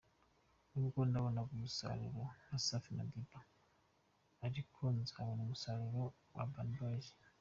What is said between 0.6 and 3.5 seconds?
N’ubwo nabonaga umusaruro nka Safi Madiba